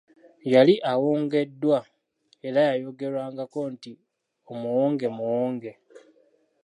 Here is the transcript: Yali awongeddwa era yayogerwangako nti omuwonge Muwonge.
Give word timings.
Yali 0.53 0.73
awongeddwa 0.91 1.79
era 2.47 2.59
yayogerwangako 2.69 3.59
nti 3.73 3.91
omuwonge 4.51 5.07
Muwonge. 5.17 5.71